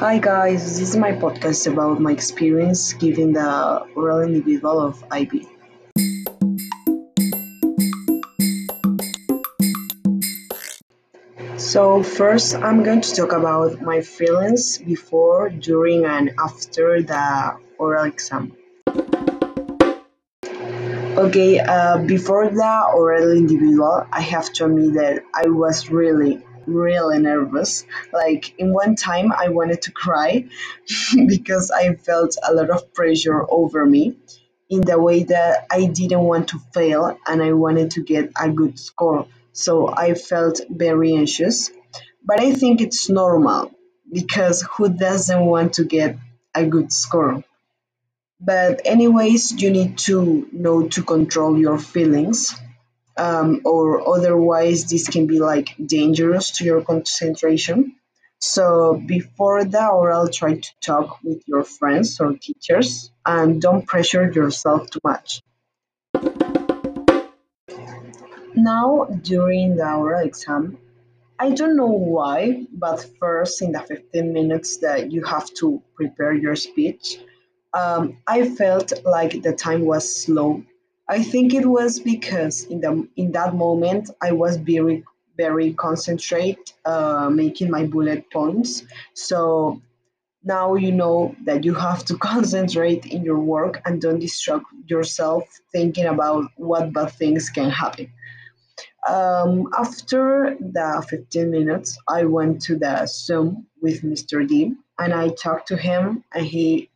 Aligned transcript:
Hi 0.00 0.16
guys, 0.18 0.64
this 0.64 0.80
is 0.80 0.96
my 0.96 1.12
podcast 1.12 1.70
about 1.70 2.00
my 2.00 2.10
experience 2.10 2.94
giving 2.94 3.34
the 3.34 3.84
oral 3.94 4.22
individual 4.22 4.80
of 4.80 5.04
IB. 5.10 5.46
So 11.58 12.02
first 12.02 12.54
I'm 12.54 12.82
going 12.82 13.02
to 13.02 13.14
talk 13.14 13.34
about 13.34 13.82
my 13.82 14.00
feelings 14.00 14.78
before, 14.78 15.50
during 15.50 16.06
and 16.06 16.32
after 16.42 17.02
the 17.02 17.58
oral 17.76 18.06
exam. 18.06 18.56
Okay, 21.20 21.60
uh, 21.60 21.98
before 21.98 22.48
the 22.48 22.84
oral 22.94 23.36
individual, 23.36 24.06
I 24.10 24.22
have 24.22 24.50
to 24.54 24.64
admit 24.64 24.94
that 24.94 25.24
I 25.34 25.50
was 25.50 25.90
really, 25.90 26.42
really 26.66 27.18
nervous. 27.18 27.84
Like, 28.12 28.58
in 28.58 28.72
one 28.72 28.96
time, 28.96 29.32
I 29.32 29.48
wanted 29.48 29.82
to 29.82 29.92
cry 29.92 30.46
because 31.26 31.70
I 31.70 31.94
felt 31.94 32.36
a 32.46 32.54
lot 32.54 32.70
of 32.70 32.92
pressure 32.94 33.44
over 33.50 33.84
me 33.86 34.16
in 34.70 34.82
the 34.82 34.98
way 35.00 35.24
that 35.24 35.66
I 35.70 35.86
didn't 35.86 36.22
want 36.22 36.48
to 36.48 36.58
fail 36.72 37.18
and 37.26 37.42
I 37.42 37.52
wanted 37.52 37.92
to 37.92 38.02
get 38.04 38.32
a 38.40 38.50
good 38.50 38.78
score. 38.78 39.26
So 39.52 39.88
I 39.88 40.14
felt 40.14 40.60
very 40.70 41.14
anxious. 41.14 41.70
But 42.24 42.40
I 42.40 42.52
think 42.52 42.80
it's 42.80 43.08
normal 43.08 43.72
because 44.12 44.62
who 44.76 44.88
doesn't 44.90 45.44
want 45.46 45.74
to 45.74 45.84
get 45.84 46.16
a 46.54 46.66
good 46.66 46.92
score? 46.92 47.42
But 48.40 48.82
anyways, 48.84 49.52
you 49.62 49.70
need 49.70 49.98
to 50.00 50.48
know 50.52 50.88
to 50.88 51.02
control 51.02 51.58
your 51.58 51.78
feelings, 51.78 52.54
um, 53.16 53.60
or 53.64 54.08
otherwise 54.16 54.88
this 54.88 55.08
can 55.08 55.26
be 55.26 55.38
like 55.38 55.74
dangerous 55.84 56.52
to 56.58 56.64
your 56.64 56.82
concentration. 56.82 57.96
So 58.38 58.94
before 58.94 59.64
the 59.64 59.86
oral, 59.86 60.28
try 60.28 60.54
to 60.54 60.70
talk 60.80 61.22
with 61.22 61.42
your 61.46 61.62
friends 61.62 62.18
or 62.20 62.34
teachers, 62.34 63.10
and 63.26 63.60
don't 63.60 63.86
pressure 63.86 64.30
yourself 64.32 64.90
too 64.90 65.00
much. 65.04 65.42
Now 68.54 69.06
during 69.22 69.76
the 69.76 69.92
oral 69.92 70.26
exam, 70.26 70.78
I 71.38 71.50
don't 71.50 71.76
know 71.76 71.86
why, 71.86 72.66
but 72.70 73.06
first 73.18 73.62
in 73.62 73.72
the 73.72 73.80
15 73.80 74.32
minutes 74.32 74.78
that 74.78 75.10
you 75.10 75.24
have 75.24 75.52
to 75.54 75.82
prepare 75.94 76.34
your 76.34 76.54
speech, 76.54 77.18
um, 77.72 78.18
I 78.26 78.48
felt 78.48 78.92
like 79.04 79.42
the 79.42 79.54
time 79.54 79.86
was 79.86 80.04
slow. 80.22 80.62
I 81.10 81.24
think 81.24 81.54
it 81.54 81.66
was 81.66 81.98
because 81.98 82.64
in 82.66 82.80
the 82.80 83.06
in 83.16 83.32
that 83.32 83.56
moment 83.56 84.10
I 84.22 84.30
was 84.30 84.56
very 84.56 85.02
very 85.36 85.72
concentrate 85.72 86.74
uh, 86.84 87.28
making 87.30 87.70
my 87.70 87.84
bullet 87.84 88.30
points. 88.30 88.84
So 89.14 89.82
now 90.44 90.74
you 90.74 90.92
know 90.92 91.34
that 91.46 91.64
you 91.64 91.74
have 91.74 92.04
to 92.04 92.16
concentrate 92.32 93.06
in 93.06 93.24
your 93.24 93.40
work 93.40 93.82
and 93.84 94.00
don't 94.00 94.20
distract 94.20 94.66
yourself 94.86 95.42
thinking 95.72 96.06
about 96.06 96.44
what 96.56 96.92
bad 96.92 97.12
things 97.12 97.50
can 97.50 97.70
happen. 97.70 98.12
Um, 99.08 99.68
after 99.78 100.56
the 100.60 101.04
15 101.08 101.50
minutes, 101.50 101.98
I 102.06 102.24
went 102.24 102.60
to 102.62 102.76
the 102.76 103.06
Zoom 103.06 103.66
with 103.82 104.02
Mr. 104.02 104.46
D 104.46 104.74
and 104.98 105.12
I 105.12 105.30
talked 105.30 105.66
to 105.68 105.76
him 105.76 106.22
and 106.34 106.46
he 106.46 106.89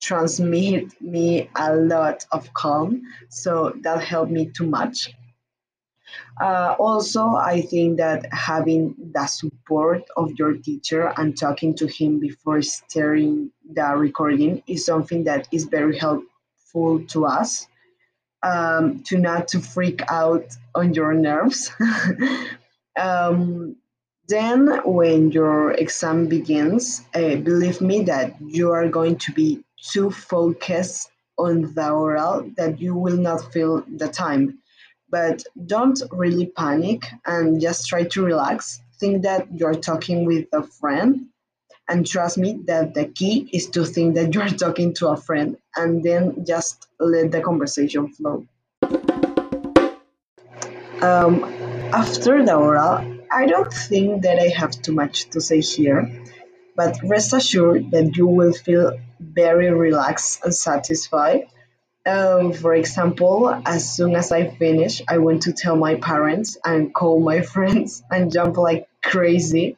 transmit 0.00 1.00
me 1.00 1.48
a 1.56 1.74
lot 1.74 2.26
of 2.32 2.52
calm. 2.54 3.02
So 3.28 3.74
that 3.82 4.02
helped 4.02 4.30
me 4.30 4.46
too 4.46 4.66
much. 4.66 5.14
Uh, 6.40 6.74
also, 6.78 7.34
I 7.34 7.62
think 7.62 7.98
that 7.98 8.26
having 8.32 8.94
the 9.12 9.26
support 9.26 10.02
of 10.16 10.32
your 10.38 10.54
teacher 10.54 11.12
and 11.16 11.36
talking 11.38 11.74
to 11.76 11.86
him 11.86 12.20
before 12.20 12.62
starting 12.62 13.50
the 13.72 13.96
recording 13.96 14.62
is 14.66 14.84
something 14.84 15.24
that 15.24 15.48
is 15.52 15.64
very 15.64 15.98
helpful 15.98 17.04
to 17.08 17.26
us. 17.26 17.66
Um, 18.42 19.02
to 19.04 19.16
not 19.16 19.48
to 19.48 19.60
freak 19.60 20.02
out 20.10 20.44
on 20.74 20.92
your 20.92 21.14
nerves. 21.14 21.72
um, 23.00 23.76
then, 24.28 24.80
when 24.84 25.30
your 25.30 25.72
exam 25.72 26.26
begins, 26.26 27.02
uh, 27.14 27.36
believe 27.36 27.80
me 27.80 28.02
that 28.02 28.34
you 28.42 28.70
are 28.70 28.86
going 28.86 29.16
to 29.16 29.32
be 29.32 29.63
too 29.82 30.10
focus 30.10 31.08
on 31.36 31.74
the 31.74 31.90
oral 31.90 32.50
that 32.56 32.80
you 32.80 32.94
will 32.94 33.16
not 33.16 33.52
feel 33.52 33.84
the 33.96 34.08
time. 34.08 34.58
But 35.10 35.44
don't 35.66 36.00
really 36.10 36.46
panic 36.46 37.04
and 37.26 37.60
just 37.60 37.88
try 37.88 38.04
to 38.04 38.24
relax. 38.24 38.80
Think 38.98 39.22
that 39.22 39.46
you're 39.52 39.74
talking 39.74 40.24
with 40.24 40.46
a 40.52 40.62
friend. 40.62 41.26
And 41.88 42.06
trust 42.06 42.38
me 42.38 42.60
that 42.64 42.94
the 42.94 43.06
key 43.06 43.48
is 43.52 43.68
to 43.70 43.84
think 43.84 44.14
that 44.14 44.34
you're 44.34 44.48
talking 44.64 44.94
to 44.94 45.08
a 45.08 45.16
friend 45.16 45.56
and 45.76 46.02
then 46.02 46.44
just 46.46 46.88
let 46.98 47.30
the 47.30 47.42
conversation 47.42 48.08
flow. 48.08 48.46
Um, 51.02 51.44
after 51.92 52.44
the 52.44 52.54
oral, 52.54 53.14
I 53.30 53.46
don't 53.46 53.72
think 53.72 54.22
that 54.22 54.38
I 54.38 54.48
have 54.56 54.70
too 54.80 54.92
much 54.92 55.28
to 55.30 55.40
say 55.40 55.60
here, 55.60 56.08
but 56.76 56.98
rest 57.04 57.32
assured 57.32 57.90
that 57.92 58.16
you 58.16 58.26
will 58.26 58.52
feel 58.52 58.98
very 59.20 59.70
relaxed 59.70 60.44
and 60.44 60.54
satisfied. 60.54 61.46
Um, 62.06 62.52
for 62.52 62.74
example, 62.74 63.50
as 63.64 63.96
soon 63.96 64.14
as 64.14 64.32
I 64.32 64.48
finish, 64.48 65.00
I 65.08 65.18
went 65.18 65.42
to 65.42 65.52
tell 65.52 65.76
my 65.76 65.94
parents 65.96 66.58
and 66.64 66.92
call 66.94 67.20
my 67.20 67.40
friends 67.54 68.02
and 68.10 68.32
jump 68.32 68.56
like 68.58 68.88
crazy 69.02 69.76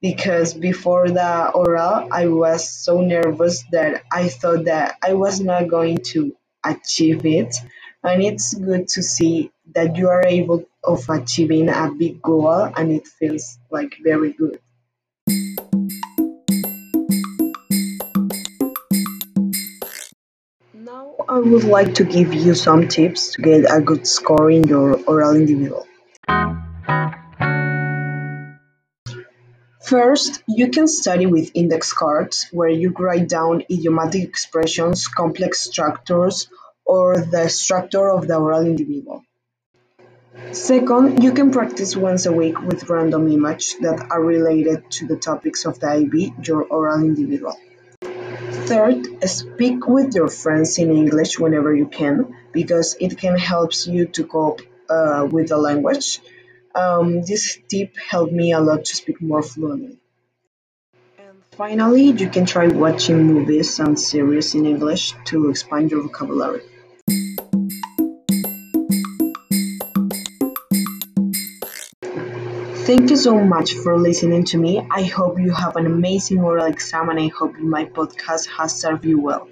because 0.00 0.54
before 0.54 1.08
the 1.08 1.50
oral, 1.50 2.08
I 2.12 2.28
was 2.28 2.68
so 2.68 3.00
nervous 3.00 3.64
that 3.72 4.04
I 4.12 4.28
thought 4.28 4.66
that 4.66 4.96
I 5.02 5.14
was 5.14 5.40
not 5.40 5.68
going 5.68 5.98
to 6.12 6.36
achieve 6.64 7.24
it. 7.26 7.56
And 8.04 8.22
it's 8.22 8.54
good 8.54 8.88
to 8.88 9.02
see 9.02 9.50
that 9.74 9.96
you 9.96 10.08
are 10.08 10.24
able 10.24 10.64
of 10.84 11.08
achieving 11.08 11.68
a 11.68 11.90
big 11.90 12.22
goal 12.22 12.70
and 12.76 12.92
it 12.92 13.08
feels 13.08 13.58
like 13.70 13.96
very 14.04 14.32
good. 14.32 14.60
I 21.18 21.38
would 21.38 21.64
like 21.64 21.94
to 21.94 22.04
give 22.04 22.34
you 22.34 22.54
some 22.54 22.88
tips 22.88 23.32
to 23.32 23.42
get 23.42 23.64
a 23.70 23.80
good 23.80 24.06
score 24.06 24.50
in 24.50 24.64
your 24.64 25.00
oral 25.04 25.34
individual. 25.34 25.86
First, 29.82 30.42
you 30.46 30.68
can 30.70 30.86
study 30.86 31.26
with 31.26 31.52
index 31.54 31.92
cards 31.92 32.46
where 32.52 32.68
you 32.68 32.90
write 32.90 33.28
down 33.28 33.62
idiomatic 33.70 34.24
expressions, 34.24 35.08
complex 35.08 35.62
structures, 35.62 36.48
or 36.84 37.16
the 37.18 37.48
structure 37.48 38.10
of 38.10 38.28
the 38.28 38.36
oral 38.36 38.66
individual. 38.66 39.24
Second, 40.52 41.22
you 41.22 41.32
can 41.32 41.50
practice 41.50 41.96
once 41.96 42.26
a 42.26 42.32
week 42.32 42.60
with 42.60 42.90
random 42.90 43.26
images 43.28 43.76
that 43.80 44.10
are 44.10 44.22
related 44.22 44.90
to 44.90 45.06
the 45.06 45.16
topics 45.16 45.64
of 45.64 45.80
the 45.80 45.88
IB, 45.88 46.34
your 46.42 46.64
oral 46.64 47.00
individual. 47.00 47.56
Third, 48.64 49.28
speak 49.28 49.86
with 49.86 50.14
your 50.14 50.28
friends 50.28 50.78
in 50.78 50.90
English 50.90 51.38
whenever 51.38 51.74
you 51.74 51.86
can 51.86 52.34
because 52.52 52.96
it 52.98 53.18
can 53.18 53.36
help 53.36 53.72
you 53.86 54.06
to 54.06 54.24
cope 54.24 54.62
uh, 54.88 55.28
with 55.30 55.48
the 55.48 55.58
language. 55.58 56.20
Um, 56.74 57.22
this 57.22 57.58
tip 57.68 57.96
helped 57.96 58.32
me 58.32 58.52
a 58.52 58.60
lot 58.60 58.84
to 58.86 58.96
speak 58.96 59.20
more 59.20 59.42
fluently. 59.42 59.98
And 61.18 61.36
finally, 61.52 62.10
you 62.10 62.28
can 62.28 62.46
try 62.46 62.68
watching 62.68 63.24
movies 63.24 63.78
and 63.78 63.98
series 63.98 64.54
in 64.54 64.66
English 64.66 65.14
to 65.26 65.50
expand 65.50 65.90
your 65.90 66.02
vocabulary. 66.02 66.62
Thank 72.86 73.10
you 73.10 73.16
so 73.16 73.38
much 73.44 73.74
for 73.74 73.98
listening 73.98 74.44
to 74.46 74.56
me. 74.58 74.86
I 74.90 75.02
hope 75.02 75.38
you 75.38 75.52
have 75.52 75.76
an 75.76 75.84
amazing 75.86 76.38
oral 76.38 76.64
exam 76.66 77.10
and 77.10 77.20
I 77.20 77.28
hope 77.28 77.54
my 77.58 77.84
podcast 77.84 78.46
has 78.46 78.80
served 78.80 79.04
you 79.04 79.20
well. 79.20 79.48